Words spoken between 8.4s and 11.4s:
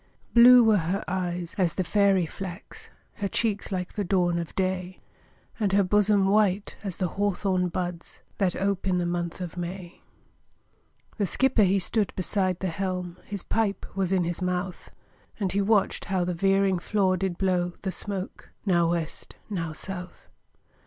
ope in the month of May. The